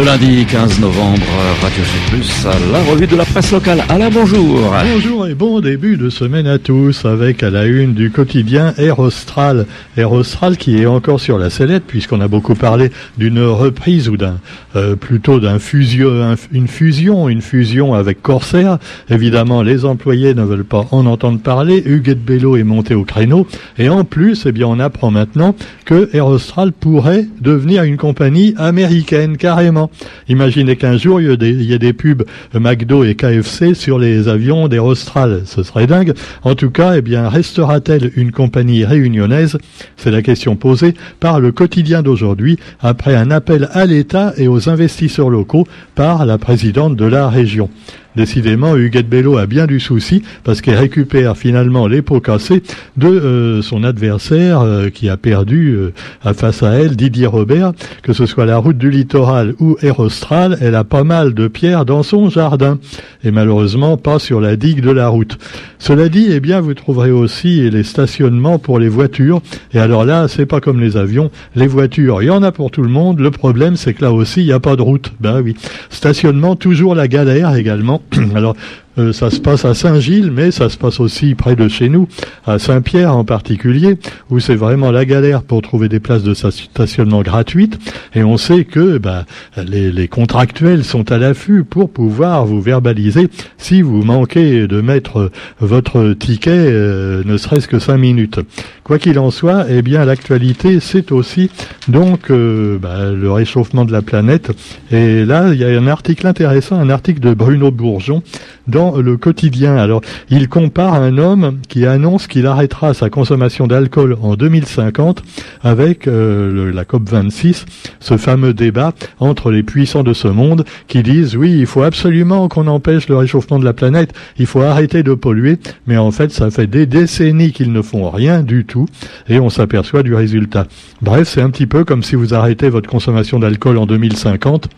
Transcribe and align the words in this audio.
Le 0.00 0.06
lundi 0.06 0.46
15 0.46 0.80
novembre, 0.80 1.26
Radio 1.60 1.84
G 1.84 1.90
Plus, 2.08 2.46
la 2.72 2.82
revue 2.90 3.06
de 3.06 3.16
la 3.16 3.26
presse 3.26 3.52
locale. 3.52 3.84
Alain, 3.90 4.08
bonjour. 4.08 4.72
Bonjour 4.94 5.26
et 5.26 5.34
bon 5.34 5.60
début 5.60 5.98
de 5.98 6.08
semaine 6.08 6.46
à 6.46 6.58
tous 6.58 7.04
avec 7.04 7.42
à 7.42 7.50
la 7.50 7.66
une 7.66 7.92
du 7.92 8.10
quotidien 8.10 8.72
Air 8.78 8.98
Austral. 8.98 9.66
Air 9.98 10.12
Austral 10.12 10.56
qui 10.56 10.80
est 10.80 10.86
encore 10.86 11.20
sur 11.20 11.36
la 11.36 11.50
sellette 11.50 11.84
puisqu'on 11.86 12.22
a 12.22 12.28
beaucoup 12.28 12.54
parlé 12.54 12.90
d'une 13.18 13.42
reprise 13.42 14.08
ou 14.08 14.16
d'un 14.16 14.38
euh, 14.74 14.96
plutôt 14.96 15.38
d'un 15.38 15.58
fusion, 15.58 16.34
une 16.50 16.68
fusion, 16.68 17.28
une 17.28 17.42
fusion 17.42 17.92
avec 17.92 18.22
Corsair. 18.22 18.78
Évidemment, 19.10 19.60
les 19.60 19.84
employés 19.84 20.32
ne 20.32 20.44
veulent 20.44 20.64
pas 20.64 20.86
en 20.92 21.04
entendre 21.04 21.40
parler. 21.40 21.82
Huguette 21.84 22.24
Bello 22.24 22.56
est 22.56 22.64
monté 22.64 22.94
au 22.94 23.04
créneau 23.04 23.46
et 23.76 23.90
en 23.90 24.04
plus, 24.04 24.46
eh 24.46 24.52
bien, 24.52 24.66
on 24.66 24.80
apprend 24.80 25.10
maintenant 25.10 25.54
que 25.84 26.08
Air 26.14 26.26
Austral 26.26 26.72
pourrait 26.72 27.26
devenir 27.42 27.82
une 27.82 27.98
compagnie 27.98 28.54
américaine 28.56 29.36
carrément. 29.36 29.89
Imaginez 30.28 30.76
qu'un 30.76 30.96
jour, 30.96 31.20
il 31.20 31.28
y, 31.28 31.72
ait 31.72 31.78
des, 31.78 31.92
pubs 31.92 32.24
McDo 32.54 33.04
et 33.04 33.14
KFC 33.14 33.74
sur 33.74 33.98
les 33.98 34.28
avions 34.28 34.68
d'Aerostral. 34.68 35.42
Ce 35.44 35.62
serait 35.62 35.86
dingue. 35.86 36.14
En 36.42 36.54
tout 36.54 36.70
cas, 36.70 36.94
eh 36.96 37.02
bien, 37.02 37.28
restera-t-elle 37.28 38.12
une 38.16 38.32
compagnie 38.32 38.84
réunionnaise? 38.84 39.58
C'est 39.96 40.10
la 40.10 40.22
question 40.22 40.56
posée 40.56 40.94
par 41.18 41.40
le 41.40 41.52
quotidien 41.52 42.02
d'aujourd'hui 42.02 42.58
après 42.80 43.14
un 43.14 43.30
appel 43.30 43.68
à 43.72 43.86
l'État 43.86 44.32
et 44.36 44.48
aux 44.48 44.68
investisseurs 44.68 45.30
locaux 45.30 45.66
par 45.94 46.26
la 46.26 46.38
présidente 46.38 46.96
de 46.96 47.04
la 47.04 47.28
région. 47.28 47.70
Décidément, 48.16 48.76
Huguette 48.76 49.08
Bello 49.08 49.38
a 49.38 49.46
bien 49.46 49.66
du 49.66 49.78
souci 49.78 50.22
parce 50.42 50.60
qu'elle 50.60 50.78
récupère 50.78 51.36
finalement 51.36 51.86
les 51.86 52.02
pots 52.02 52.20
cassés 52.20 52.62
de 52.96 53.06
euh, 53.06 53.62
son 53.62 53.84
adversaire 53.84 54.62
euh, 54.62 54.90
qui 54.90 55.08
a 55.08 55.16
perdu 55.16 55.76
euh, 55.76 55.92
face 56.34 56.64
à 56.64 56.72
elle, 56.72 56.96
Didier 56.96 57.26
Robert, 57.26 57.72
que 58.02 58.12
ce 58.12 58.26
soit 58.26 58.46
la 58.46 58.58
route 58.58 58.78
du 58.78 58.90
littoral 58.90 59.54
ou 59.60 59.76
Aérostral, 59.80 60.58
elle 60.60 60.74
a 60.74 60.82
pas 60.82 61.04
mal 61.04 61.34
de 61.34 61.46
pierres 61.46 61.84
dans 61.84 62.02
son 62.02 62.28
jardin 62.30 62.78
et 63.22 63.30
malheureusement 63.30 63.96
pas 63.96 64.18
sur 64.18 64.40
la 64.40 64.56
digue 64.56 64.80
de 64.80 64.90
la 64.90 65.08
route. 65.08 65.38
Cela 65.78 66.08
dit, 66.08 66.26
eh 66.30 66.40
bien, 66.40 66.60
vous 66.60 66.74
trouverez 66.74 67.10
aussi 67.10 67.70
les 67.70 67.84
stationnements 67.84 68.58
pour 68.58 68.78
les 68.78 68.88
voitures. 68.88 69.40
Et 69.72 69.78
alors 69.78 70.04
là, 70.04 70.28
c'est 70.28 70.44
pas 70.44 70.60
comme 70.60 70.78
les 70.78 70.96
avions. 70.96 71.30
Les 71.54 71.66
voitures, 71.66 72.22
il 72.22 72.26
y 72.26 72.30
en 72.30 72.42
a 72.42 72.52
pour 72.52 72.70
tout 72.70 72.82
le 72.82 72.90
monde. 72.90 73.18
Le 73.18 73.30
problème, 73.30 73.76
c'est 73.76 73.94
que 73.94 74.02
là 74.02 74.12
aussi, 74.12 74.42
il 74.42 74.46
n'y 74.46 74.52
a 74.52 74.60
pas 74.60 74.76
de 74.76 74.82
route. 74.82 75.12
Ben 75.20 75.40
oui. 75.40 75.56
Stationnement, 75.88 76.54
toujours 76.54 76.94
la 76.94 77.08
galère 77.08 77.54
également. 77.54 77.99
lo, 78.40 78.56
euh, 78.98 79.12
ça 79.12 79.30
se 79.30 79.40
passe 79.40 79.64
à 79.64 79.74
Saint-Gilles, 79.74 80.30
mais 80.30 80.50
ça 80.50 80.68
se 80.68 80.76
passe 80.76 81.00
aussi 81.00 81.34
près 81.34 81.56
de 81.56 81.68
chez 81.68 81.88
nous, 81.88 82.08
à 82.46 82.58
Saint-Pierre 82.58 83.16
en 83.16 83.24
particulier, 83.24 83.96
où 84.30 84.40
c'est 84.40 84.56
vraiment 84.56 84.90
la 84.90 85.04
galère 85.04 85.42
pour 85.42 85.62
trouver 85.62 85.88
des 85.88 86.00
places 86.00 86.22
de 86.22 86.34
stationnement 86.34 87.22
gratuites. 87.22 87.78
Et 88.14 88.24
on 88.24 88.36
sait 88.36 88.64
que 88.64 88.98
bah, 88.98 89.24
les, 89.56 90.08
contractuels 90.08 90.84
sont 90.84 91.12
à 91.12 91.18
l'affût 91.18 91.64
pour 91.64 91.90
pouvoir 91.90 92.46
vous 92.46 92.60
verbaliser 92.60 93.28
si 93.58 93.82
vous 93.82 94.02
manquez 94.02 94.66
de 94.66 94.80
mettre 94.80 95.30
votre 95.60 96.14
ticket, 96.14 96.50
euh, 96.50 97.22
ne 97.24 97.36
serait-ce 97.36 97.68
que 97.68 97.78
cinq 97.78 97.98
minutes. 97.98 98.40
Quoi 98.82 98.98
qu'il 98.98 99.18
en 99.18 99.30
soit, 99.30 99.66
eh 99.68 99.82
bien 99.82 100.04
l'actualité, 100.04 100.80
c'est 100.80 101.12
aussi 101.12 101.50
donc 101.86 102.30
euh, 102.30 102.78
bah, 102.78 103.10
le 103.12 103.30
réchauffement 103.30 103.84
de 103.84 103.92
la 103.92 104.02
planète. 104.02 104.50
Et 104.90 105.24
là, 105.24 105.52
il 105.52 105.60
y 105.60 105.64
a 105.64 105.68
un 105.68 105.86
article 105.86 106.26
intéressant, 106.26 106.80
un 106.80 106.90
article 106.90 107.20
de 107.20 107.34
Bruno 107.34 107.70
Bourgeon 107.70 108.22
dans 108.70 108.96
le 108.96 109.16
quotidien. 109.16 109.76
Alors, 109.76 110.00
il 110.30 110.48
compare 110.48 110.94
un 110.94 111.18
homme 111.18 111.58
qui 111.68 111.86
annonce 111.86 112.26
qu'il 112.26 112.46
arrêtera 112.46 112.94
sa 112.94 113.10
consommation 113.10 113.66
d'alcool 113.66 114.16
en 114.22 114.34
2050 114.34 115.22
avec 115.62 116.06
euh, 116.06 116.72
la 116.72 116.84
COP 116.84 117.08
26, 117.08 117.66
ce 117.98 118.16
fameux 118.16 118.54
débat 118.54 118.92
entre 119.18 119.50
les 119.50 119.62
puissants 119.62 120.02
de 120.02 120.12
ce 120.12 120.28
monde 120.28 120.64
qui 120.88 121.02
disent 121.02 121.36
oui, 121.36 121.58
il 121.58 121.66
faut 121.66 121.82
absolument 121.82 122.48
qu'on 122.48 122.66
empêche 122.66 123.08
le 123.08 123.16
réchauffement 123.16 123.58
de 123.58 123.64
la 123.64 123.72
planète, 123.72 124.12
il 124.38 124.46
faut 124.46 124.60
arrêter 124.60 125.02
de 125.02 125.14
polluer, 125.14 125.58
mais 125.86 125.96
en 125.96 126.10
fait, 126.10 126.30
ça 126.30 126.50
fait 126.50 126.66
des 126.66 126.86
décennies 126.86 127.52
qu'ils 127.52 127.72
ne 127.72 127.82
font 127.82 128.08
rien 128.10 128.42
du 128.42 128.64
tout 128.64 128.86
et 129.28 129.40
on 129.40 129.50
s'aperçoit 129.50 130.02
du 130.02 130.14
résultat. 130.14 130.66
Bref, 131.02 131.28
c'est 131.28 131.42
un 131.42 131.50
petit 131.50 131.66
peu 131.66 131.84
comme 131.84 132.02
si 132.02 132.14
vous 132.14 132.34
arrêtez 132.34 132.68
votre 132.68 132.88
consommation 132.88 133.38
d'alcool 133.38 133.78
en 133.78 133.86
2050, 133.86 134.68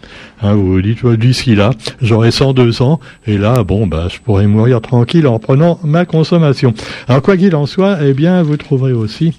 hein, 0.43 0.55
vous 0.55 0.73
vous 0.73 0.83
dites 0.83 1.05
d'ici 1.07 1.55
là, 1.55 1.71
j'aurai 2.01 2.31
102 2.31 2.83
ans 2.83 3.01
et 3.27 3.39
là, 3.39 3.65
bon, 3.65 3.82
bah, 3.87 4.09
je 4.11 4.19
pourrais 4.21 4.47
mourir 4.47 4.81
tranquille 4.81 5.27
en 5.27 5.39
prenant 5.39 5.79
ma 5.85 6.05
consommation. 6.05 6.75
Alors 7.09 7.23
quoi 7.23 7.37
qu'il 7.37 7.55
en 7.55 7.67
soit, 7.67 7.99
eh 8.03 8.13
bien, 8.13 8.43
vous 8.43 8.57
trouverez 8.57 8.93
aussi 8.93 9.35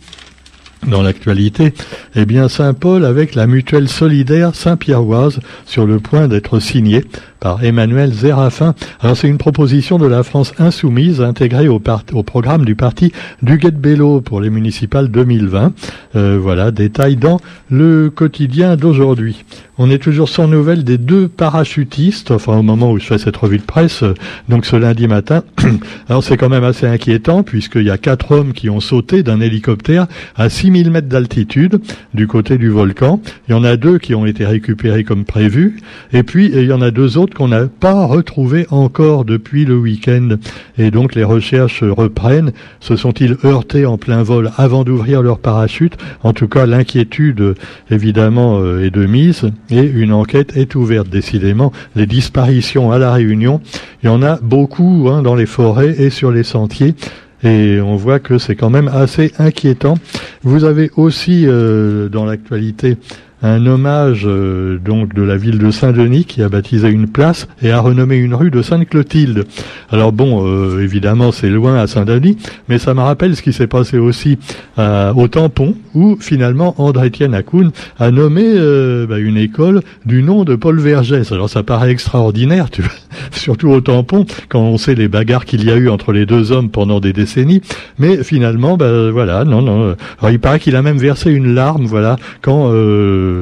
dans 0.87 1.01
l'actualité, 1.01 1.73
eh 2.15 2.25
bien 2.25 2.49
Saint-Paul 2.49 3.05
avec 3.05 3.35
la 3.35 3.47
mutuelle 3.47 3.87
solidaire 3.87 4.53
Saint-Pierroise 4.53 5.39
sur 5.65 5.85
le 5.85 5.99
point 5.99 6.27
d'être 6.27 6.59
signée 6.59 7.05
par 7.43 7.61
Emmanuel 7.61 8.13
Zérafin. 8.13 8.73
Alors 9.01 9.17
c'est 9.17 9.27
une 9.27 9.37
proposition 9.37 9.97
de 9.97 10.07
la 10.07 10.23
France 10.23 10.53
insoumise 10.59 11.19
intégrée 11.19 11.67
au, 11.67 11.81
au 12.13 12.23
programme 12.23 12.63
du 12.63 12.75
parti 12.75 13.11
du 13.41 13.57
Bello 13.57 14.21
pour 14.21 14.39
les 14.39 14.49
municipales 14.49 15.09
2020. 15.09 15.73
Euh, 16.15 16.39
voilà, 16.41 16.71
détail 16.71 17.17
dans 17.17 17.41
le 17.69 18.09
quotidien 18.09 18.77
d'aujourd'hui. 18.77 19.43
On 19.77 19.89
est 19.89 19.97
toujours 19.97 20.29
sans 20.29 20.47
nouvelles 20.47 20.85
des 20.85 20.97
deux 20.97 21.27
parachutistes, 21.27 22.31
enfin 22.31 22.57
au 22.57 22.61
moment 22.61 22.91
où 22.91 22.99
je 22.99 23.05
fais 23.05 23.17
cette 23.17 23.35
revue 23.35 23.57
de 23.57 23.63
presse, 23.63 24.03
euh, 24.03 24.13
donc 24.47 24.65
ce 24.65 24.77
lundi 24.77 25.07
matin. 25.07 25.43
Alors 26.07 26.23
c'est 26.23 26.37
quand 26.37 26.49
même 26.49 26.63
assez 26.63 26.87
inquiétant 26.87 27.43
puisqu'il 27.43 27.83
y 27.83 27.89
a 27.89 27.97
quatre 27.97 28.31
hommes 28.31 28.53
qui 28.53 28.69
ont 28.69 28.79
sauté 28.79 29.21
d'un 29.21 29.41
hélicoptère 29.41 30.07
à 30.37 30.47
6000 30.47 30.91
mètres 30.91 31.09
d'altitude 31.09 31.81
du 32.13 32.25
côté 32.27 32.57
du 32.57 32.69
volcan. 32.69 33.19
Il 33.49 33.51
y 33.51 33.55
en 33.55 33.65
a 33.65 33.75
deux 33.75 33.97
qui 33.97 34.15
ont 34.15 34.25
été 34.25 34.45
récupérés 34.45 35.03
comme 35.03 35.25
prévu 35.25 35.81
et 36.13 36.23
puis 36.23 36.49
il 36.53 36.67
y 36.67 36.71
en 36.71 36.81
a 36.81 36.91
deux 36.91 37.17
autres 37.17 37.32
qu'on 37.33 37.49
n'a 37.49 37.65
pas 37.67 38.05
retrouvé 38.05 38.65
encore 38.69 39.25
depuis 39.25 39.65
le 39.65 39.77
week-end. 39.77 40.37
Et 40.77 40.91
donc 40.91 41.15
les 41.15 41.23
recherches 41.23 41.83
reprennent. 41.83 42.51
Se 42.79 42.95
sont-ils 42.95 43.37
heurtés 43.43 43.85
en 43.85 43.97
plein 43.97 44.23
vol 44.23 44.51
avant 44.57 44.83
d'ouvrir 44.83 45.21
leur 45.21 45.39
parachute? 45.39 45.97
En 46.23 46.33
tout 46.33 46.47
cas, 46.47 46.65
l'inquiétude, 46.65 47.55
évidemment, 47.89 48.59
euh, 48.59 48.85
est 48.85 48.91
de 48.91 49.05
mise. 49.05 49.49
Et 49.69 49.81
une 49.81 50.13
enquête 50.13 50.55
est 50.55 50.75
ouverte, 50.75 51.09
décidément. 51.09 51.71
Les 51.95 52.05
disparitions 52.05 52.91
à 52.91 52.99
La 52.99 53.13
Réunion, 53.13 53.61
il 54.01 54.07
y 54.07 54.09
en 54.09 54.21
a 54.21 54.39
beaucoup 54.41 55.07
hein, 55.09 55.21
dans 55.21 55.35
les 55.35 55.45
forêts 55.45 55.95
et 55.97 56.09
sur 56.09 56.31
les 56.31 56.43
sentiers 56.43 56.95
et 57.43 57.81
on 57.81 57.95
voit 57.95 58.19
que 58.19 58.37
c'est 58.37 58.55
quand 58.55 58.69
même 58.69 58.87
assez 58.87 59.33
inquiétant. 59.37 59.95
Vous 60.43 60.63
avez 60.63 60.91
aussi 60.95 61.43
euh, 61.45 62.09
dans 62.09 62.25
l'actualité 62.25 62.97
un 63.43 63.65
hommage 63.65 64.23
euh, 64.25 64.79
donc 64.79 65.13
de 65.13 65.21
la 65.21 65.35
ville 65.35 65.59
de 65.59 65.69
Saint-Denis 65.69 66.23
qui 66.25 66.41
a 66.41 66.49
baptisé 66.49 66.89
une 66.89 67.07
place 67.07 67.47
et 67.61 67.71
a 67.71 67.79
renommé 67.79 68.15
une 68.15 68.33
rue 68.33 68.49
de 68.49 68.61
Sainte-Clotilde. 68.61 69.45
Alors 69.91 70.13
bon, 70.13 70.47
euh, 70.47 70.81
évidemment 70.81 71.31
c'est 71.33 71.49
loin 71.49 71.77
à 71.77 71.87
Saint-Denis, 71.87 72.37
mais 72.69 72.79
ça 72.79 72.93
me 72.93 73.01
rappelle 73.01 73.35
ce 73.35 73.41
qui 73.41 73.51
s'est 73.53 73.67
passé 73.67 73.97
aussi 73.97 74.39
au 74.77 75.27
Tampon 75.27 75.75
où 75.93 76.17
finalement 76.19 76.73
André-Étienne 76.77 77.33
Acoun 77.33 77.71
a 77.99 78.11
nommé 78.11 78.43
euh, 78.45 79.05
bah, 79.05 79.19
une 79.19 79.37
école 79.37 79.81
du 80.05 80.23
nom 80.23 80.45
de 80.45 80.55
Paul 80.55 80.79
Vergès. 80.79 81.31
Alors 81.31 81.49
ça 81.49 81.63
paraît 81.63 81.91
extraordinaire, 81.91 82.69
tu 82.69 82.81
vois, 82.81 82.91
surtout 83.31 83.69
au 83.69 83.81
Tampon 83.81 84.25
quand 84.47 84.61
on 84.61 84.77
sait 84.77 84.95
les 84.95 85.09
bagarres 85.09 85.45
qu'il 85.45 85.63
y 85.65 85.69
a 85.69 85.75
eu 85.75 85.89
entre 85.89 86.13
les 86.13 86.25
deux 86.25 86.51
hommes 86.51 86.69
pendant 86.69 87.01
des 87.01 87.11
décennies. 87.11 87.61
Mais 87.99 88.23
finalement, 88.23 88.77
bah, 88.77 89.11
voilà, 89.11 89.43
non, 89.43 89.61
non. 89.61 89.95
Alors 90.19 90.31
il 90.31 90.39
paraît 90.39 90.59
qu'il 90.59 90.75
a 90.77 90.81
même 90.81 90.97
versé 90.97 91.31
une 91.31 91.53
larme, 91.53 91.85
voilà, 91.85 92.15
quand 92.41 92.71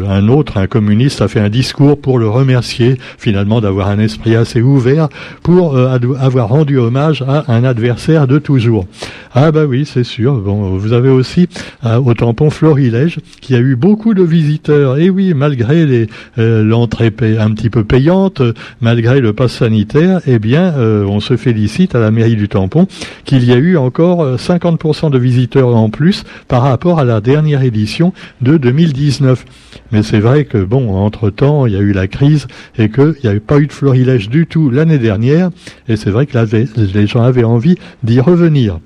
un 0.08 0.28
autre, 0.28 0.58
un 0.58 0.68
communiste, 0.68 1.22
a 1.22 1.28
fait 1.28 1.40
un 1.40 1.50
discours 1.50 2.00
pour 2.00 2.20
le 2.20 2.28
remercier 2.28 2.98
finalement 3.18 3.62
d'avoir 3.62 3.90
un 3.90 4.00
esprit 4.00 4.36
assez 4.36 4.62
ouvert 4.62 5.10
pour 5.44 5.76
euh, 5.76 5.98
avoir 6.20 6.50
rendu 6.50 6.78
hommage 6.78 7.24
à 7.28 7.46
un 7.48 7.64
adversaire 7.64 8.28
de 8.28 8.40
toujours. 8.40 8.86
Ah 9.34 9.52
bah 9.52 9.66
oui, 9.66 9.86
c'est 9.86 10.04
sûr. 10.04 10.36
Bon, 10.36 10.78
vous 10.78 10.94
avez 10.94 11.10
aussi 11.10 11.48
euh, 11.86 11.98
au 11.98 12.14
tampon 12.14 12.50
Florilège 12.50 13.20
qui 13.42 13.56
a 13.56 13.60
eu 13.60 13.76
beaucoup 13.76 14.14
de 14.14 14.24
visiteurs. 14.24 14.98
Et 14.98 15.10
oui, 15.10 15.34
malgré 15.34 16.08
euh, 16.38 16.64
l'entrée 16.64 17.12
un 17.40 17.52
petit 17.52 17.70
peu 17.70 17.84
payante, 17.84 18.42
malgré 18.82 19.22
le 19.22 19.34
pass 19.34 19.54
sanitaire, 19.54 20.22
eh 20.28 20.40
bien, 20.40 20.74
on 20.78 21.20
se 21.20 21.38
félicite 21.38 21.96
à 21.96 22.00
la 22.00 22.12
mairie 22.12 22.36
du 22.36 22.48
tampon 22.48 22.88
qu'il 23.26 23.44
y 23.44 23.52
a 23.52 23.58
eu 23.58 23.78
encore 23.78 24.38
50% 24.38 25.12
de 25.12 25.18
visiteurs 25.18 25.76
en 25.76 25.90
plus 25.90 26.24
par 26.48 26.64
rapport 26.64 27.00
à 27.00 27.06
la 27.06 27.22
dernière 27.22 27.64
édition 27.64 28.14
de 28.42 28.58
2019. 28.58 29.46
Mais 29.92 30.04
c'est 30.04 30.20
vrai 30.20 30.46
que, 30.46 30.58
bon, 30.58 30.96
entre-temps, 30.96 31.66
il 31.66 31.74
y 31.74 31.78
a 31.78 31.80
eu 31.80 31.92
la 31.92 32.08
crise 32.08 32.48
et 32.78 32.90
qu'il 32.90 33.16
n'y 33.24 33.30
avait 33.30 33.40
pas 33.40 33.60
eu 33.60 33.68
de 33.68 33.74
florilège 33.74 34.30
du 34.30 34.48
tout 34.48 34.70
l'année 34.70 35.00
dernière. 35.00 35.50
Et 35.88 35.98
c'est 35.98 36.12
vrai 36.12 36.26
que 36.26 36.38
les 36.78 37.08
gens 37.08 37.24
avaient 37.24 37.44
envie 37.44 37.76
d'y 38.04 38.20
revenir. 38.20 38.80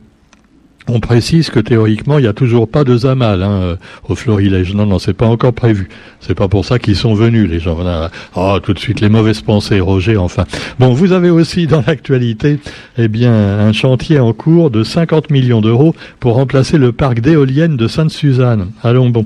On 0.87 0.99
précise 0.99 1.49
que 1.49 1.59
théoriquement, 1.59 2.19
il 2.19 2.21
n'y 2.21 2.27
a 2.27 2.33
toujours 2.33 2.67
pas 2.69 2.83
de 2.83 2.95
Zamal 2.95 3.41
hein, 3.41 3.77
au 4.07 4.13
florilège. 4.13 4.75
Non, 4.75 4.85
non, 4.85 4.99
c'est 4.99 5.15
pas 5.15 5.25
encore 5.25 5.53
prévu. 5.53 5.89
C'est 6.19 6.35
pas 6.35 6.47
pour 6.47 6.63
ça 6.63 6.77
qu'ils 6.77 6.95
sont 6.95 7.15
venus, 7.15 7.49
les 7.49 7.59
gens. 7.59 7.75
Oh, 8.35 8.59
tout 8.61 8.73
de 8.73 8.77
suite, 8.77 9.01
les 9.01 9.09
mauvaises 9.09 9.41
pensées, 9.41 9.79
Roger, 9.79 10.17
enfin. 10.17 10.45
Bon, 10.77 10.93
vous 10.93 11.11
avez 11.11 11.31
aussi 11.31 11.65
dans 11.65 11.83
l'actualité, 11.87 12.59
eh 12.99 13.07
bien, 13.07 13.33
un 13.33 13.73
chantier 13.73 14.19
en 14.19 14.31
cours 14.33 14.69
de 14.69 14.83
50 14.83 15.31
millions 15.31 15.61
d'euros 15.61 15.95
pour 16.19 16.35
remplacer 16.35 16.77
le 16.77 16.91
parc 16.91 17.19
d'éoliennes 17.19 17.77
de 17.77 17.87
Sainte-Suzanne. 17.87 18.69
Allons, 18.83 19.09
bon. 19.09 19.25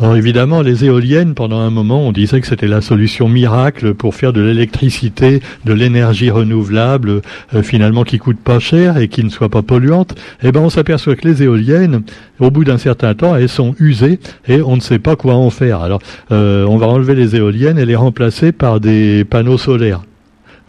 Alors 0.00 0.14
évidemment, 0.14 0.62
les 0.62 0.84
éoliennes, 0.84 1.34
pendant 1.34 1.58
un 1.58 1.70
moment, 1.70 2.06
on 2.06 2.12
disait 2.12 2.40
que 2.40 2.46
c'était 2.46 2.68
la 2.68 2.80
solution 2.80 3.28
miracle 3.28 3.94
pour 3.94 4.14
faire 4.14 4.32
de 4.32 4.40
l'électricité, 4.40 5.42
de 5.64 5.72
l'énergie 5.72 6.30
renouvelable, 6.30 7.20
euh, 7.52 7.64
finalement 7.64 8.04
qui 8.04 8.18
coûte 8.18 8.38
pas 8.38 8.60
cher 8.60 8.98
et 8.98 9.08
qui 9.08 9.24
ne 9.24 9.28
soit 9.28 9.48
pas 9.48 9.62
polluante. 9.62 10.14
Eh 10.44 10.52
ben, 10.52 10.60
on 10.60 10.70
s'aperçoit 10.70 11.16
que 11.16 11.26
les 11.26 11.42
éoliennes, 11.42 12.02
au 12.38 12.52
bout 12.52 12.62
d'un 12.62 12.78
certain 12.78 13.16
temps, 13.16 13.34
elles 13.34 13.48
sont 13.48 13.74
usées 13.80 14.20
et 14.46 14.62
on 14.62 14.76
ne 14.76 14.80
sait 14.80 15.00
pas 15.00 15.16
quoi 15.16 15.34
en 15.34 15.50
faire. 15.50 15.80
Alors, 15.80 16.00
euh, 16.30 16.64
on 16.66 16.76
va 16.76 16.86
enlever 16.86 17.16
les 17.16 17.34
éoliennes 17.34 17.78
et 17.78 17.84
les 17.84 17.96
remplacer 17.96 18.52
par 18.52 18.78
des 18.78 19.24
panneaux 19.24 19.58
solaires. 19.58 20.02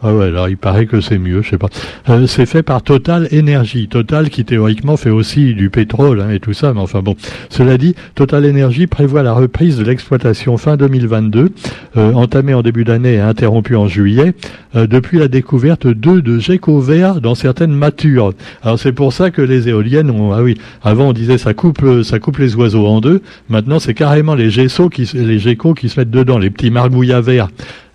Ah 0.01 0.13
ouais, 0.15 0.27
alors 0.27 0.47
il 0.47 0.55
paraît 0.55 0.85
que 0.85 1.01
c'est 1.01 1.17
mieux, 1.17 1.41
je 1.41 1.49
sais 1.49 1.57
pas. 1.57 1.67
Euh, 2.07 2.25
c'est 2.25 2.45
fait 2.45 2.63
par 2.63 2.81
Total 2.81 3.27
Energy. 3.33 3.89
Total 3.89 4.29
qui 4.29 4.45
théoriquement 4.45 4.95
fait 4.95 5.09
aussi 5.09 5.53
du 5.53 5.69
pétrole 5.69 6.21
hein, 6.21 6.29
et 6.29 6.39
tout 6.39 6.53
ça, 6.53 6.73
mais 6.73 6.79
enfin 6.79 7.01
bon. 7.01 7.17
Cela 7.49 7.77
dit, 7.77 7.95
Total 8.15 8.49
Energy 8.49 8.87
prévoit 8.87 9.23
la 9.23 9.33
reprise 9.33 9.77
de 9.77 9.83
l'exploitation 9.83 10.55
fin 10.55 10.77
2022, 10.77 11.49
euh, 11.97 12.13
entamée 12.13 12.53
en 12.53 12.61
début 12.61 12.85
d'année 12.85 13.15
et 13.15 13.19
interrompue 13.19 13.75
en 13.75 13.89
juillet, 13.89 14.35
euh, 14.73 14.87
depuis 14.87 15.19
la 15.19 15.27
découverte 15.27 15.85
d'œufs 15.85 16.23
de 16.23 16.39
gecko 16.39 16.79
vert 16.79 17.19
dans 17.19 17.35
certaines 17.35 17.73
matures. 17.73 18.31
Alors 18.63 18.79
c'est 18.79 18.93
pour 18.93 19.11
ça 19.11 19.31
que 19.31 19.41
les 19.41 19.67
éoliennes 19.67 20.11
ont, 20.11 20.31
ah 20.31 20.41
oui, 20.41 20.57
avant 20.81 21.09
on 21.09 21.13
disait 21.13 21.37
ça 21.37 21.53
coupe, 21.53 21.85
ça 22.03 22.19
coupe 22.19 22.37
les 22.37 22.55
oiseaux 22.55 22.87
en 22.87 23.01
deux. 23.01 23.21
Maintenant 23.49 23.79
c'est 23.79 23.93
carrément 23.93 24.35
les 24.35 24.49
geckos 24.49 24.87
qui, 24.87 25.09
les 25.13 25.39
geckos 25.39 25.73
qui 25.73 25.89
se 25.89 25.99
mettent 25.99 26.09
dedans, 26.09 26.37
les 26.37 26.51
petits 26.51 26.71
margouillas 26.71 27.19
verts 27.19 27.49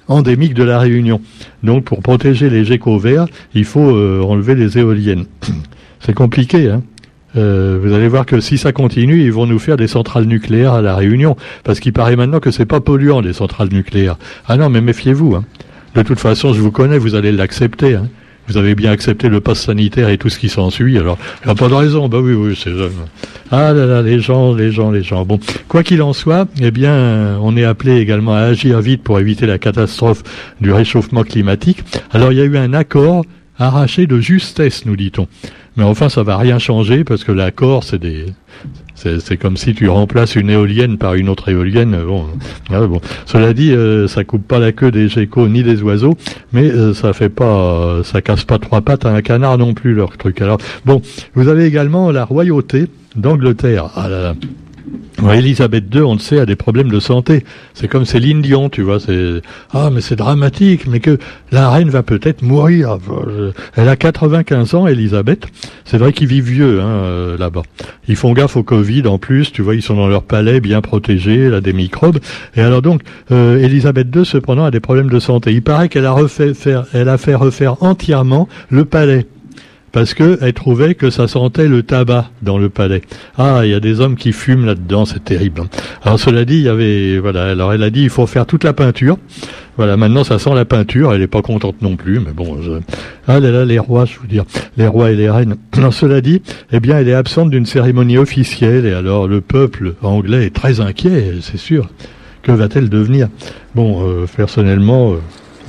endémique 0.08 0.54
de 0.54 0.62
la 0.62 0.78
Réunion. 0.78 1.20
Donc 1.62 1.84
pour 1.84 2.02
protéger 2.02 2.50
les 2.50 2.64
geckos 2.64 2.98
verts, 2.98 3.26
il 3.54 3.64
faut 3.64 3.96
euh, 3.96 4.22
enlever 4.22 4.54
les 4.54 4.78
éoliennes. 4.78 5.26
C'est 6.00 6.14
compliqué, 6.14 6.70
hein 6.70 6.82
euh, 7.36 7.78
vous 7.82 7.92
allez 7.92 8.08
voir 8.08 8.26
que 8.26 8.40
si 8.40 8.58
ça 8.58 8.72
continue, 8.72 9.22
ils 9.22 9.32
vont 9.32 9.46
nous 9.46 9.58
faire 9.58 9.76
des 9.76 9.88
centrales 9.88 10.26
nucléaires 10.26 10.72
à 10.72 10.82
la 10.82 10.94
Réunion, 10.94 11.36
parce 11.64 11.80
qu'il 11.80 11.92
paraît 11.92 12.16
maintenant 12.16 12.40
que 12.40 12.50
c'est 12.50 12.66
pas 12.66 12.80
polluant 12.80 13.20
les 13.20 13.32
centrales 13.32 13.70
nucléaires. 13.72 14.16
Ah 14.46 14.56
non, 14.56 14.70
mais 14.70 14.80
méfiez-vous. 14.80 15.34
Hein. 15.34 15.44
De 15.94 16.02
toute 16.02 16.20
façon, 16.20 16.52
je 16.52 16.60
vous 16.60 16.70
connais, 16.70 16.98
vous 16.98 17.14
allez 17.14 17.32
l'accepter. 17.32 17.96
Hein. 17.96 18.08
Vous 18.48 18.56
avez 18.56 18.74
bien 18.74 18.90
accepté 18.90 19.28
le 19.28 19.40
pass 19.40 19.60
sanitaire 19.60 20.08
et 20.08 20.18
tout 20.18 20.28
ce 20.28 20.38
qui 20.38 20.48
s'ensuit, 20.48 20.98
alors 20.98 21.16
il 21.42 21.46
n'y 21.46 21.52
a 21.52 21.54
pas 21.54 21.68
de 21.68 21.74
raison. 21.74 22.08
Bah 22.08 22.18
oui, 22.20 22.34
oui, 22.34 22.58
c'est 22.62 22.70
Ah 23.50 23.72
là 23.72 23.86
là, 23.86 24.02
les 24.02 24.20
gens, 24.20 24.54
les 24.54 24.70
gens, 24.70 24.90
les 24.90 25.02
gens. 25.02 25.24
Bon, 25.24 25.38
quoi 25.68 25.82
qu'il 25.82 26.02
en 26.02 26.12
soit, 26.12 26.46
eh 26.60 26.70
bien, 26.70 27.38
on 27.40 27.56
est 27.56 27.64
appelé 27.64 27.96
également 27.98 28.34
à 28.34 28.40
agir 28.40 28.80
vite 28.80 29.02
pour 29.02 29.18
éviter 29.18 29.46
la 29.46 29.58
catastrophe 29.58 30.22
du 30.60 30.72
réchauffement 30.72 31.22
climatique. 31.22 31.82
Alors 32.12 32.32
il 32.32 32.38
y 32.38 32.40
a 32.40 32.44
eu 32.44 32.56
un 32.56 32.74
accord 32.74 33.24
arraché 33.58 34.06
de 34.06 34.20
justesse, 34.20 34.86
nous 34.86 34.96
dit-on. 34.96 35.28
Mais 35.76 35.84
enfin, 35.84 36.08
ça 36.08 36.22
va 36.22 36.36
rien 36.36 36.58
changer 36.58 37.02
parce 37.02 37.24
que 37.24 37.32
l'accord, 37.32 37.82
c'est 37.82 37.98
des, 37.98 38.26
c'est 38.94 39.36
comme 39.36 39.56
si 39.56 39.74
tu 39.74 39.88
remplaces 39.88 40.36
une 40.36 40.50
éolienne 40.50 40.98
par 40.98 41.14
une 41.14 41.28
autre 41.28 41.48
éolienne. 41.48 41.96
Bon, 42.06 42.26
ah, 42.70 42.86
bon. 42.86 43.00
Cela 43.26 43.52
dit, 43.52 43.72
euh, 43.72 44.06
ça 44.06 44.22
coupe 44.22 44.46
pas 44.46 44.60
la 44.60 44.72
queue 44.72 44.92
des 44.92 45.08
geckos 45.08 45.48
ni 45.48 45.62
des 45.62 45.82
oiseaux, 45.82 46.16
mais 46.52 46.70
euh, 46.70 46.94
ça 46.94 47.12
fait 47.12 47.28
pas, 47.28 48.02
ça 48.04 48.22
casse 48.22 48.44
pas 48.44 48.58
trois 48.58 48.82
pattes 48.82 49.04
à 49.04 49.10
un 49.10 49.22
canard 49.22 49.58
non 49.58 49.74
plus 49.74 49.94
leur 49.94 50.16
truc. 50.16 50.40
Alors 50.40 50.58
bon, 50.84 51.02
vous 51.34 51.48
avez 51.48 51.64
également 51.64 52.12
la 52.12 52.24
royauté 52.24 52.86
d'Angleterre. 53.16 53.90
Ah 53.96 54.08
là 54.08 54.22
là. 54.22 54.34
Elisabeth 55.32 55.84
II, 55.94 56.02
on 56.02 56.14
le 56.14 56.18
sait, 56.18 56.38
a 56.38 56.46
des 56.46 56.56
problèmes 56.56 56.90
de 56.90 57.00
santé. 57.00 57.44
C'est 57.72 57.88
comme 57.88 58.04
Céline 58.04 58.42
Dion, 58.42 58.68
tu 58.68 58.82
vois. 58.82 59.00
C'est 59.00 59.42
ah, 59.72 59.90
mais 59.92 60.00
c'est 60.00 60.16
dramatique, 60.16 60.86
mais 60.86 61.00
que 61.00 61.18
la 61.52 61.70
reine 61.70 61.88
va 61.88 62.02
peut-être 62.02 62.42
mourir. 62.42 62.98
Elle 63.76 63.88
a 63.88 63.96
95 63.96 64.74
ans, 64.74 64.86
Elisabeth. 64.86 65.46
C'est 65.84 65.98
vrai 65.98 66.12
qu'ils 66.12 66.28
vivent 66.28 66.44
vieux 66.44 66.80
hein, 66.80 66.86
euh, 66.86 67.38
là-bas. 67.38 67.62
Ils 68.08 68.16
font 68.16 68.32
gaffe 68.32 68.56
au 68.56 68.62
Covid 68.62 69.06
en 69.06 69.18
plus. 69.18 69.52
Tu 69.52 69.62
vois, 69.62 69.74
ils 69.74 69.82
sont 69.82 69.96
dans 69.96 70.08
leur 70.08 70.22
palais, 70.22 70.60
bien 70.60 70.80
protégés, 70.80 71.48
là 71.48 71.60
des 71.60 71.72
microbes. 71.72 72.18
Et 72.56 72.60
alors 72.60 72.82
donc, 72.82 73.02
euh, 73.30 73.58
Elisabeth 73.58 74.14
II, 74.14 74.24
cependant, 74.24 74.64
a 74.64 74.70
des 74.70 74.80
problèmes 74.80 75.10
de 75.10 75.18
santé. 75.18 75.52
Il 75.52 75.62
paraît 75.62 75.88
qu'elle 75.88 76.06
a 76.06 76.12
refait 76.12 76.52
elle 76.92 77.08
a 77.08 77.18
fait 77.18 77.34
refaire 77.34 77.82
entièrement 77.82 78.48
le 78.70 78.84
palais 78.84 79.26
parce 79.94 80.12
qu'elle 80.12 80.52
trouvait 80.54 80.96
que 80.96 81.08
ça 81.08 81.28
sentait 81.28 81.68
le 81.68 81.84
tabac 81.84 82.28
dans 82.42 82.58
le 82.58 82.68
palais. 82.68 83.02
Ah, 83.38 83.60
il 83.62 83.70
y 83.70 83.74
a 83.74 83.78
des 83.78 84.00
hommes 84.00 84.16
qui 84.16 84.32
fument 84.32 84.66
là-dedans, 84.66 85.04
c'est 85.04 85.22
terrible. 85.22 85.62
Alors 86.02 86.18
cela 86.18 86.44
dit, 86.44 86.56
il 86.56 86.62
y 86.62 86.68
avait, 86.68 87.18
voilà, 87.18 87.44
alors 87.44 87.72
elle 87.72 87.84
a 87.84 87.90
dit, 87.90 88.02
il 88.02 88.10
faut 88.10 88.26
faire 88.26 88.44
toute 88.44 88.64
la 88.64 88.72
peinture. 88.72 89.18
Voilà, 89.76 89.96
maintenant 89.96 90.24
ça 90.24 90.40
sent 90.40 90.52
la 90.52 90.64
peinture, 90.64 91.14
elle 91.14 91.20
n'est 91.20 91.28
pas 91.28 91.42
contente 91.42 91.80
non 91.80 91.94
plus, 91.94 92.18
mais 92.18 92.32
bon, 92.32 92.58
ah 93.28 93.38
là 93.38 93.52
là, 93.52 93.64
les 93.64 93.78
rois, 93.78 94.04
je 94.04 94.18
veux 94.18 94.26
dire, 94.26 94.44
les 94.76 94.88
rois 94.88 95.12
et 95.12 95.14
les 95.14 95.30
reines. 95.30 95.54
Alors, 95.76 95.94
cela 95.94 96.20
dit, 96.20 96.42
eh 96.72 96.80
bien, 96.80 96.98
elle 96.98 97.08
est 97.08 97.14
absente 97.14 97.50
d'une 97.50 97.66
cérémonie 97.66 98.18
officielle, 98.18 98.86
et 98.86 98.92
alors 98.92 99.28
le 99.28 99.40
peuple 99.40 99.94
anglais 100.02 100.46
est 100.46 100.54
très 100.54 100.80
inquiet, 100.80 101.34
c'est 101.40 101.56
sûr. 101.56 101.88
Que 102.42 102.50
va-t-elle 102.50 102.88
devenir? 102.88 103.28
Bon, 103.76 104.08
euh, 104.08 104.26
personnellement, 104.36 105.12
euh, 105.12 105.16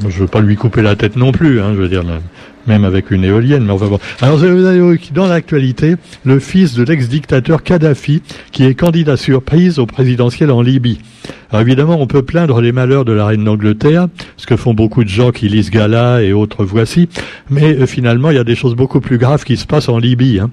je 0.10 0.20
veux 0.20 0.28
pas 0.28 0.42
lui 0.42 0.56
couper 0.56 0.82
la 0.82 0.96
tête 0.96 1.16
non 1.16 1.32
plus, 1.32 1.62
hein, 1.62 1.74
je 1.76 1.82
veux 1.82 1.90
dire, 1.90 2.04
même 2.68 2.86
avec 2.86 3.12
une 3.12 3.24
éolienne. 3.24 3.66
Mais 3.66 3.72
enfin 3.72 3.88
bon. 3.88 4.00
Alors 4.22 4.40
dans 5.14 5.28
l'actualité 5.28 5.96
le 6.24 6.40
fils 6.40 6.74
de 6.74 6.84
l'ex-dictateur 6.84 7.64
Kadhafi 7.64 8.22
qui 8.52 8.66
est 8.66 8.76
candidat 8.76 9.18
surprise 9.18 9.80
au 9.80 9.86
présidentiel 9.86 10.52
en 10.52 10.62
Libye. 10.62 11.00
Alors 11.52 11.62
évidemment, 11.62 12.02
on 12.02 12.08
peut 12.08 12.24
plaindre 12.24 12.62
les 12.62 12.72
malheurs 12.72 13.06
de 13.06 13.12
la 13.12 13.26
reine 13.26 13.44
d'Angleterre, 13.44 14.08
ce 14.38 14.46
que 14.46 14.56
font 14.56 14.74
beaucoup 14.74 15.04
de 15.04 15.10
gens 15.10 15.32
qui 15.32 15.48
lisent 15.48 15.70
Gala 15.70 16.22
et 16.24 16.34
autres 16.34 16.66
voici, 16.66 17.08
mais 17.50 17.76
euh, 17.76 17.86
finalement, 17.86 18.32
il 18.32 18.36
y 18.36 18.40
a 18.40 18.44
des 18.44 18.56
choses 18.56 18.76
beaucoup 18.76 19.00
plus 19.00 19.18
graves 19.18 19.44
qui 19.44 19.58
se 19.58 19.66
passent 19.66 19.90
en 19.90 19.98
Libye. 19.98 20.40
Hein 20.40 20.50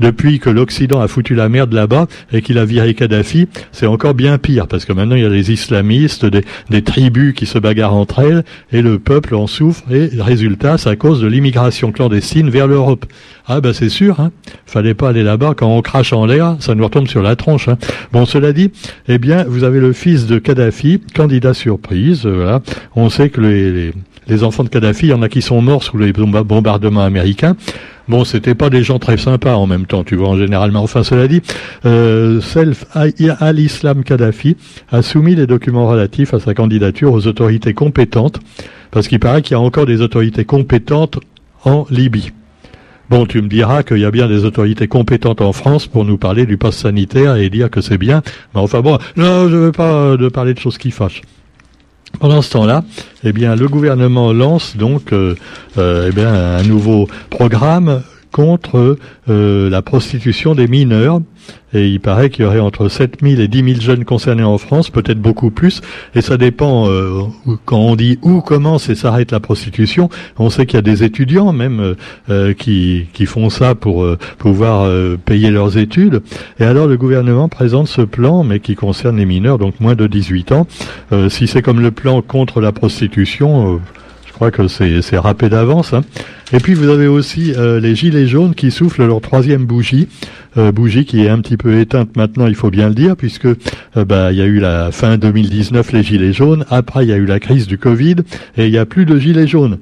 depuis 0.00 0.38
que 0.38 0.50
l'Occident 0.50 1.00
a 1.00 1.08
foutu 1.08 1.34
la 1.34 1.48
merde 1.48 1.72
là-bas 1.72 2.06
et 2.32 2.42
qu'il 2.42 2.58
a 2.58 2.64
viré 2.64 2.94
Kadhafi, 2.94 3.48
c'est 3.72 3.86
encore 3.86 4.14
bien 4.14 4.38
pire 4.38 4.66
parce 4.66 4.84
que 4.84 4.92
maintenant 4.92 5.16
il 5.16 5.22
y 5.22 5.26
a 5.26 5.30
des 5.30 5.52
islamistes, 5.52 6.26
des, 6.26 6.82
tribus 6.82 7.34
qui 7.34 7.46
se 7.46 7.58
bagarrent 7.58 7.94
entre 7.94 8.20
elles 8.20 8.44
et 8.72 8.82
le 8.82 8.98
peuple 8.98 9.34
en 9.34 9.46
souffre 9.46 9.82
et 9.90 10.10
résultat, 10.18 10.78
c'est 10.78 10.90
à 10.90 10.96
cause 10.96 11.20
de 11.20 11.26
l'immigration 11.26 11.92
clandestine 11.92 12.50
vers 12.50 12.66
l'Europe. 12.66 13.04
Ah 13.46 13.60
ben 13.60 13.72
c'est 13.72 13.88
sûr, 13.88 14.20
hein. 14.20 14.30
Fallait 14.66 14.94
pas 14.94 15.08
aller 15.08 15.22
là-bas 15.22 15.54
quand 15.56 15.68
on 15.68 15.82
crache 15.82 16.12
en 16.12 16.26
l'air, 16.26 16.56
ça 16.60 16.74
nous 16.74 16.84
retombe 16.84 17.08
sur 17.08 17.22
la 17.22 17.36
tronche. 17.36 17.68
Hein. 17.68 17.78
Bon, 18.12 18.26
cela 18.26 18.52
dit, 18.52 18.70
eh 19.08 19.18
bien, 19.18 19.44
vous 19.44 19.64
avez 19.64 19.80
le 19.80 19.92
fils 19.92 20.26
de 20.26 20.38
Kadhafi, 20.38 21.00
candidat 21.14 21.54
surprise. 21.54 22.22
Euh. 22.26 22.58
On 22.94 23.08
sait 23.10 23.30
que 23.30 23.40
les, 23.40 23.92
les 24.28 24.44
enfants 24.44 24.64
de 24.64 24.68
Kadhafi, 24.68 25.06
il 25.06 25.10
y 25.10 25.12
en 25.14 25.22
a 25.22 25.28
qui 25.28 25.42
sont 25.42 25.62
morts 25.62 25.82
sous 25.82 25.98
les 25.98 26.12
bombardements 26.12 27.02
américains. 27.02 27.56
Bon, 28.08 28.24
c'était 28.24 28.54
pas 28.54 28.70
des 28.70 28.82
gens 28.82 28.98
très 28.98 29.18
sympas 29.18 29.54
en 29.54 29.66
même 29.66 29.84
temps, 29.84 30.02
tu 30.02 30.16
vois, 30.16 30.30
en 30.30 30.36
généralement. 30.38 30.82
Enfin, 30.82 31.02
cela 31.02 31.28
dit, 31.28 31.42
euh, 31.84 32.40
Self 32.40 32.86
al-Islam 32.94 34.02
Kadhafi 34.02 34.56
a 34.90 35.02
soumis 35.02 35.34
les 35.34 35.46
documents 35.46 35.86
relatifs 35.86 36.32
à 36.32 36.40
sa 36.40 36.54
candidature 36.54 37.12
aux 37.12 37.26
autorités 37.26 37.74
compétentes, 37.74 38.40
parce 38.90 39.08
qu'il 39.08 39.20
paraît 39.20 39.42
qu'il 39.42 39.52
y 39.52 39.54
a 39.56 39.60
encore 39.60 39.84
des 39.84 40.00
autorités 40.00 40.46
compétentes 40.46 41.18
en 41.64 41.86
Libye. 41.90 42.32
Bon, 43.10 43.26
tu 43.26 43.42
me 43.42 43.48
diras 43.48 43.82
qu'il 43.82 43.98
y 43.98 44.04
a 44.06 44.10
bien 44.10 44.26
des 44.26 44.44
autorités 44.44 44.88
compétentes 44.88 45.42
en 45.42 45.52
France 45.52 45.86
pour 45.86 46.06
nous 46.06 46.16
parler 46.16 46.46
du 46.46 46.56
pass 46.56 46.76
sanitaire 46.76 47.36
et 47.36 47.50
dire 47.50 47.70
que 47.70 47.80
c'est 47.82 47.98
bien. 47.98 48.22
Mais 48.54 48.60
enfin 48.60 48.80
bon, 48.80 48.98
non, 49.16 49.48
je 49.48 49.54
ne 49.54 49.60
veux 49.60 49.72
pas 49.72 50.16
de 50.16 50.28
parler 50.28 50.54
de 50.54 50.58
choses 50.58 50.78
qui 50.78 50.90
fâchent. 50.90 51.22
Pendant 52.20 52.42
ce 52.42 52.50
temps-là, 52.50 52.84
eh 53.22 53.32
bien, 53.32 53.54
le 53.54 53.68
gouvernement 53.68 54.32
lance 54.32 54.76
donc 54.76 55.12
euh, 55.12 55.36
euh, 55.76 56.08
eh 56.08 56.12
bien, 56.12 56.32
un 56.32 56.62
nouveau 56.62 57.08
programme 57.30 58.02
contre 58.32 58.96
euh, 59.28 59.70
la 59.70 59.82
prostitution 59.82 60.54
des 60.54 60.68
mineurs. 60.68 61.20
Et 61.72 61.86
il 61.88 62.00
paraît 62.00 62.30
qu'il 62.30 62.44
y 62.44 62.48
aurait 62.48 62.60
entre 62.60 62.88
7 62.88 63.18
000 63.22 63.40
et 63.40 63.48
10 63.48 63.64
000 63.64 63.80
jeunes 63.80 64.04
concernés 64.04 64.42
en 64.42 64.58
France, 64.58 64.90
peut-être 64.90 65.20
beaucoup 65.20 65.50
plus. 65.50 65.80
Et 66.14 66.20
ça 66.20 66.36
dépend, 66.36 66.88
euh, 66.88 67.22
quand 67.64 67.78
on 67.78 67.96
dit 67.96 68.18
où 68.22 68.40
commence 68.40 68.88
et 68.88 68.94
s'arrête 68.94 69.32
la 69.32 69.40
prostitution, 69.40 70.08
on 70.38 70.50
sait 70.50 70.66
qu'il 70.66 70.76
y 70.76 70.78
a 70.78 70.82
des 70.82 71.04
étudiants 71.04 71.52
même 71.52 71.94
euh, 72.30 72.54
qui, 72.54 73.06
qui 73.12 73.26
font 73.26 73.50
ça 73.50 73.74
pour 73.74 74.06
pouvoir 74.38 74.90
payer 75.24 75.50
leurs 75.50 75.78
études. 75.78 76.22
Et 76.58 76.64
alors 76.64 76.86
le 76.86 76.96
gouvernement 76.96 77.48
présente 77.48 77.88
ce 77.88 78.02
plan, 78.02 78.44
mais 78.44 78.60
qui 78.60 78.74
concerne 78.74 79.16
les 79.16 79.26
mineurs, 79.26 79.58
donc 79.58 79.80
moins 79.80 79.94
de 79.94 80.06
18 80.06 80.52
ans. 80.52 80.66
si 81.28 81.46
c'est 81.46 81.62
comme 81.62 81.80
le 81.80 81.90
plan 81.90 82.22
contre 82.22 82.60
la 82.60 82.72
prostitution, 82.72 83.78
je 83.78 84.07
crois 84.38 84.52
que 84.52 84.68
c'est 84.68 85.18
râpé 85.18 85.48
d'avance. 85.48 85.92
Hein. 85.92 86.02
Et 86.52 86.58
puis 86.58 86.74
vous 86.74 86.88
avez 86.88 87.08
aussi 87.08 87.52
euh, 87.56 87.80
les 87.80 87.96
gilets 87.96 88.28
jaunes 88.28 88.54
qui 88.54 88.70
soufflent 88.70 89.04
leur 89.04 89.20
troisième 89.20 89.66
bougie, 89.66 90.06
euh, 90.56 90.70
bougie 90.70 91.04
qui 91.04 91.24
est 91.24 91.28
un 91.28 91.40
petit 91.40 91.56
peu 91.56 91.80
éteinte 91.80 92.16
maintenant, 92.16 92.46
il 92.46 92.54
faut 92.54 92.70
bien 92.70 92.88
le 92.88 92.94
dire, 92.94 93.16
puisque 93.16 93.46
euh, 93.46 93.56
bah, 94.06 94.30
il 94.30 94.38
y 94.38 94.40
a 94.40 94.44
eu 94.44 94.60
la 94.60 94.92
fin 94.92 95.18
2019 95.18 95.90
les 95.90 96.04
gilets 96.04 96.32
jaunes, 96.32 96.64
après 96.70 97.04
il 97.04 97.08
y 97.08 97.12
a 97.12 97.16
eu 97.16 97.26
la 97.26 97.40
crise 97.40 97.66
du 97.66 97.78
Covid 97.78 98.16
et 98.56 98.66
il 98.66 98.70
n'y 98.70 98.78
a 98.78 98.86
plus 98.86 99.06
de 99.06 99.18
gilets 99.18 99.48
jaunes. 99.48 99.78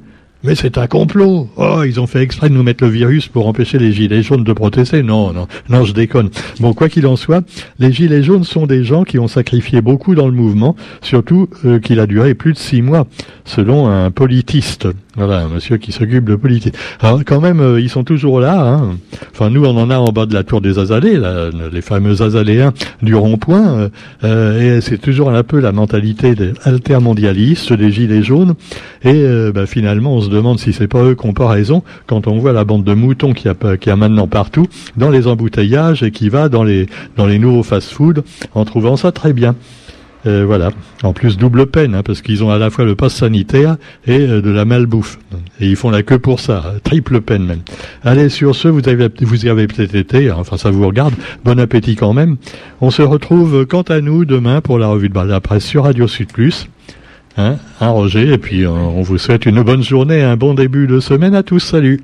Mais 0.46 0.54
c'est 0.54 0.78
un 0.78 0.86
complot. 0.86 1.48
Oh, 1.56 1.82
ils 1.84 1.98
ont 1.98 2.06
fait 2.06 2.22
exprès 2.22 2.48
de 2.48 2.54
nous 2.54 2.62
mettre 2.62 2.84
le 2.84 2.90
virus 2.90 3.26
pour 3.26 3.48
empêcher 3.48 3.78
les 3.78 3.92
gilets 3.92 4.22
jaunes 4.22 4.44
de 4.44 4.52
protester. 4.52 5.02
Non, 5.02 5.32
non, 5.32 5.48
non, 5.68 5.84
je 5.84 5.92
déconne. 5.92 6.30
Bon, 6.60 6.72
quoi 6.72 6.88
qu'il 6.88 7.06
en 7.06 7.16
soit, 7.16 7.44
les 7.80 7.92
gilets 7.92 8.22
jaunes 8.22 8.44
sont 8.44 8.66
des 8.66 8.84
gens 8.84 9.02
qui 9.02 9.18
ont 9.18 9.26
sacrifié 9.26 9.80
beaucoup 9.80 10.14
dans 10.14 10.26
le 10.26 10.32
mouvement, 10.32 10.76
surtout 11.02 11.48
euh, 11.64 11.80
qu'il 11.80 11.98
a 11.98 12.06
duré 12.06 12.34
plus 12.34 12.52
de 12.52 12.58
six 12.58 12.80
mois, 12.80 13.06
selon 13.44 13.88
un 13.88 14.10
politiste. 14.12 14.86
Voilà, 15.16 15.40
un 15.40 15.48
monsieur 15.48 15.78
qui 15.78 15.92
s'occupe 15.92 16.26
de 16.26 16.36
politique. 16.36 16.74
Alors 17.00 17.20
quand 17.24 17.40
même, 17.40 17.60
euh, 17.60 17.80
ils 17.80 17.88
sont 17.88 18.04
toujours 18.04 18.38
là. 18.38 18.60
Hein. 18.60 18.98
Enfin, 19.32 19.50
nous, 19.50 19.64
on 19.64 19.76
en 19.76 19.90
a 19.90 19.96
en 19.96 20.12
bas 20.12 20.26
de 20.26 20.34
la 20.34 20.44
tour 20.44 20.60
des 20.60 20.78
Azalées, 20.78 21.18
les 21.72 21.80
fameux 21.80 22.22
Azaléens 22.22 22.72
du 23.02 23.14
rond-point. 23.14 23.88
Euh, 24.24 24.76
et 24.76 24.80
c'est 24.80 24.98
toujours 24.98 25.30
un 25.30 25.42
peu 25.42 25.58
la 25.58 25.72
mentalité 25.72 26.34
des 26.34 26.52
altermondialistes, 26.64 27.72
des 27.72 27.90
gilets 27.90 28.22
jaunes. 28.22 28.54
Et 29.04 29.24
bah, 29.54 29.66
finalement, 29.66 30.16
on 30.16 30.20
se 30.20 30.28
demande 30.36 30.58
si 30.58 30.72
c'est 30.72 30.88
pas 30.88 31.02
eux 31.02 31.14
qui 31.14 31.26
ont 31.26 31.32
pas 31.32 31.48
raison 31.48 31.82
quand 32.06 32.26
on 32.26 32.38
voit 32.38 32.52
la 32.52 32.64
bande 32.64 32.84
de 32.84 32.94
moutons 32.94 33.32
qui 33.32 33.48
a, 33.48 33.54
qui 33.76 33.90
a 33.90 33.96
maintenant 33.96 34.28
partout 34.28 34.66
dans 34.96 35.10
les 35.10 35.26
embouteillages 35.26 36.02
et 36.02 36.10
qui 36.10 36.28
va 36.28 36.48
dans 36.48 36.62
les, 36.62 36.86
dans 37.16 37.26
les 37.26 37.38
nouveaux 37.38 37.62
fast-food 37.62 38.22
en 38.54 38.64
trouvant 38.64 38.96
ça 38.96 39.12
très 39.12 39.32
bien. 39.32 39.54
Euh, 40.26 40.44
voilà. 40.44 40.70
En 41.02 41.12
plus, 41.12 41.36
double 41.36 41.66
peine, 41.66 41.94
hein, 41.94 42.02
parce 42.02 42.20
qu'ils 42.20 42.42
ont 42.42 42.50
à 42.50 42.58
la 42.58 42.70
fois 42.70 42.84
le 42.84 42.96
pass 42.96 43.14
sanitaire 43.14 43.76
et 44.06 44.18
euh, 44.18 44.42
de 44.42 44.50
la 44.50 44.64
malbouffe. 44.64 45.18
Et 45.60 45.68
ils 45.68 45.76
font 45.76 45.90
la 45.90 46.02
queue 46.02 46.18
pour 46.18 46.40
ça, 46.40 46.74
triple 46.82 47.20
peine 47.20 47.44
même. 47.44 47.60
Allez, 48.02 48.28
sur 48.28 48.54
ce, 48.56 48.66
vous 48.66 48.88
avez, 48.88 49.08
vous 49.20 49.46
y 49.46 49.48
avez 49.48 49.68
peut-être 49.68 49.94
été, 49.94 50.30
hein, 50.30 50.36
enfin 50.38 50.56
ça 50.56 50.70
vous 50.70 50.86
regarde. 50.86 51.14
Bon 51.44 51.58
appétit 51.60 51.94
quand 51.94 52.12
même. 52.12 52.36
On 52.80 52.90
se 52.90 53.02
retrouve 53.02 53.66
quant 53.66 53.82
à 53.82 54.00
nous 54.00 54.24
demain 54.24 54.60
pour 54.60 54.78
la 54.78 54.88
revue 54.88 55.08
de 55.08 55.18
la 55.18 55.40
presse 55.40 55.64
sur 55.64 55.84
Radio 55.84 56.08
Sud 56.08 56.32
Plus. 56.32 56.66
Hein, 57.38 57.56
Roger, 57.80 58.32
et 58.32 58.38
puis 58.38 58.64
euh, 58.64 58.70
on 58.70 59.02
vous 59.02 59.18
souhaite 59.18 59.44
une 59.44 59.62
bonne 59.62 59.82
journée, 59.82 60.22
un 60.22 60.36
bon 60.36 60.54
début 60.54 60.86
de 60.86 61.00
semaine 61.00 61.34
à 61.34 61.42
tous. 61.42 61.60
Salut 61.60 62.00